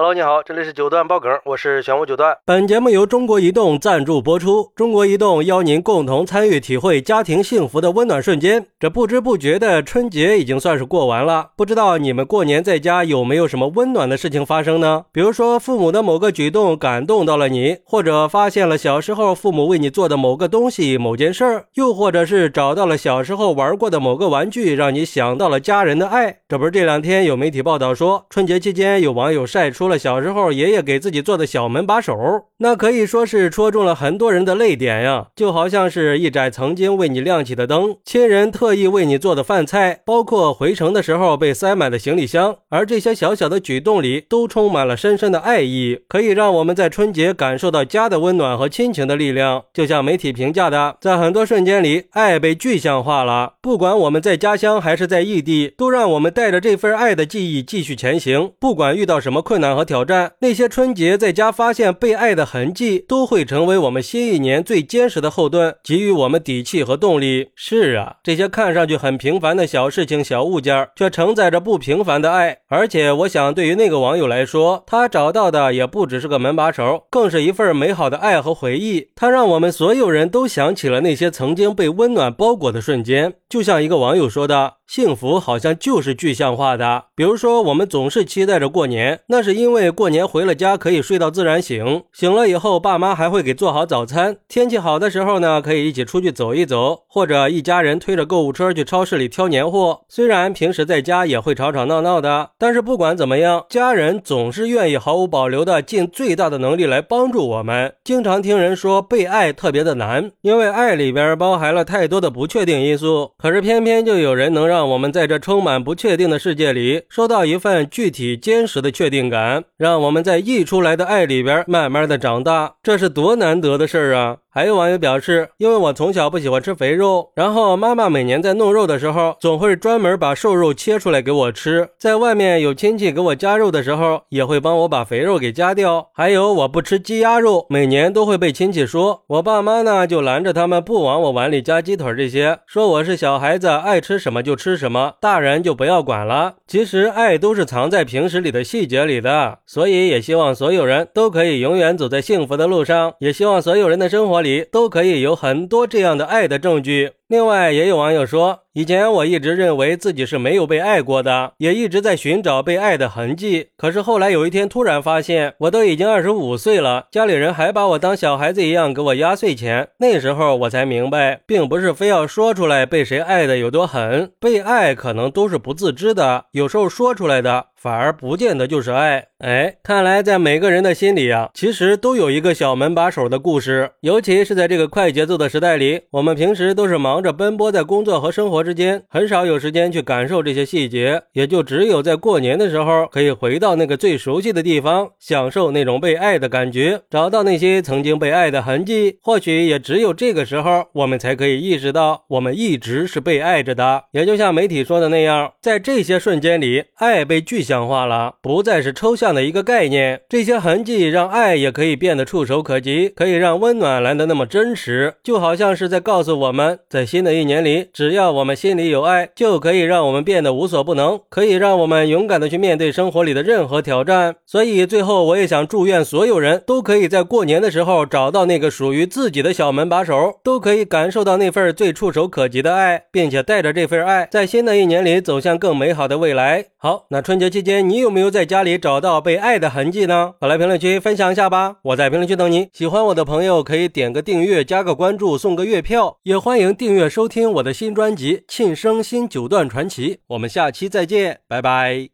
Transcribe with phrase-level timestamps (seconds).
[0.00, 2.38] Hello，你好，这里是九段爆梗，我是玄武九段。
[2.44, 4.70] 本节目由中国移动赞助播出。
[4.76, 8.64] 中国移动邀您共同参与体会家庭幸福的温暖瞬间。
[8.78, 15.06] 这不知不觉的春节已经算是过完了，不知道你们过年在家有没有什么温暖的事情发生呢？
[15.10, 26.38] 比如说父母的某个举动感动到了你，或者发现了小时候父母为你做的某个东西、某件事儿，又或者是找到了小时候玩过的某个玩具，让你想到了家人的爱。
[26.48, 29.87] 这不是这两天有媒体报道说，春节期间有网友晒出。
[29.88, 32.14] 了小时候爷爷给自己做的小门把手，
[32.58, 49.62] 那可以说是戳中了很多人的泪点呀，就好像是一盏曾经为你亮起的灯，亲人特意为你做的饭菜，包括回城的时候被塞满的行李箱，而这些小小的举动里都充满了深深的爱意，可以让我们在春节感受到家的温暖和亲情的力量。
[49.72, 53.54] 就像媒体评价的，在很多瞬间里，爱被具象化了。
[53.62, 58.50] 不管我们在家乡还是在异地，都让我们带着这份爱的记忆继续前行。
[58.58, 59.77] 不管遇到什么困难。
[59.78, 67.50] 和挑战，那些春节在家发现被爱的痕迹，都会成为我们新一年最坚实的后盾，给予我们底气和动力。
[67.54, 72.58] 是啊，这些看上去很平凡的小事情、小物件，却承载着不平凡的爱。
[72.68, 79.10] 而且，我想对于那个网友来说，他找到的也不只是个门把手，更是一份美好的爱和回忆。
[79.14, 83.34] 他让我们所有人都想起了那些曾经被温暖包裹的瞬间。
[83.48, 84.77] 就像一个网友说的。
[84.88, 100.00] 幸福好像就是具象化的，比如说，我们总是期待着过年，那是因为过年回了家可以睡到自然醒，醒了以后爸妈还会给做好早餐，天气好的时候呢，可以一起出去走一走，或者一家人推着购物车去超市里挑年货。
[100.08, 107.92] 虽然平时在家也会吵吵闹闹的，但是不管怎么样，家人总是愿意毫无保留的尽最大的能力来帮助我们。
[108.02, 114.77] 经常听人说被爱特别的难，因为爱里边包含了太多的不确定因素，可是偏偏就有人能让。
[114.78, 124.36] 让我们在这充满不确定的世界里，收到一份具体坚实的确定感，让我们在溢出来的爱里边慢慢的长大，这是多难得的事儿啊！
[124.50, 131.90] 还有网友表示，因为我从小不喜欢吃肥肉，然后妈妈每年在弄肉的时候，总会专门把瘦肉切出来给我吃。
[131.98, 136.08] 在外面有亲戚给我夹肉的时候，也会帮我把肥肉给夹掉。
[136.14, 146.54] 还有我不吃鸡鸭肉，每年都会被亲戚说，我爸妈呢就拦着他们不往我碗里夹鸡腿这些，说我是小孩子，爱吃什么就吃什么，大人就不要管了。
[146.66, 154.66] 其实爱都是藏在平时里的细节里的，所以也希望所有人都可以永远走在幸福的路上，也希望所有人的生活里。
[154.70, 157.12] 都可以有很多这样的爱的证据。
[157.28, 163.68] 另外，也有网友说，以前我一直认为自己是没有被爱过的，也一直在寻找被爱的痕迹。
[163.76, 169.88] 可是后来有一天，突然发现，我都已经二十五岁了，家里人还把我当小孩子一样给我压岁钱。
[169.98, 179.26] 那时候我才明白，并不是非要说出来被谁爱的有多狠，被爱可能都是不自知的，有时候说出来的反而不见得就是爱。
[179.40, 187.17] 哎，看来在每个人的心里啊，其实都有一个小门把手的故事，尤其是在这个快节奏的时代里，我们平时都是忙。
[187.18, 199.18] 忙着奔波在工作和生活之间，很少有时间去感受这些细节，也就只有在过年的时候，可以回到那个最熟悉的地方，享受那种被爱的感觉，找到那些曾经被爱的痕迹。
[199.20, 204.04] 或许也只有这个时候，我们才可以意识到，我们一直是被爱着的。
[204.12, 210.20] 也就像媒体说的那样，在这些瞬间里，爱被具象化了，不再是抽象的一个概念。
[210.28, 217.07] 这些痕迹让爱也可以变得触手可及，可以让温暖来的那么真实，就好像是在告诉我们在。
[217.08, 224.36] 新的一年里，只要我们心里有爱，就可以让我们变得无所不能，可以让我们勇敢的去面对生活里的任何挑战。
[224.46, 236.66] 所以，最后我也想祝愿所有人都可以在过年的时候找到那个属于自己的小门把手，都可以感受到那份最触手可及的爱，并且带着这份爱，在新的一年里走向更美好的未来。
[236.76, 240.34] 好，那春节期间你有没有在家里找到被爱的痕迹呢？
[240.38, 242.68] 快来评论区分享一下吧，我在评论区等你。
[242.72, 246.97] 喜欢我的朋友可以点个订阅，加个关注，送个月票，也欢迎订阅。
[246.98, 252.08] 月收听我的新专辑《庆生新九段传奇》，我们下期再见，拜拜。